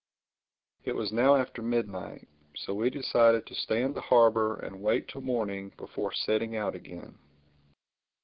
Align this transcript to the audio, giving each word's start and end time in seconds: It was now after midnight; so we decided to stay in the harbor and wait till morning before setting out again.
It 0.83 0.95
was 0.95 1.11
now 1.11 1.35
after 1.35 1.61
midnight; 1.61 2.27
so 2.55 2.73
we 2.73 2.89
decided 2.89 3.45
to 3.45 3.53
stay 3.53 3.83
in 3.83 3.93
the 3.93 4.01
harbor 4.01 4.55
and 4.55 4.81
wait 4.81 5.07
till 5.07 5.21
morning 5.21 5.73
before 5.77 6.11
setting 6.11 6.55
out 6.57 6.73
again. 6.73 7.19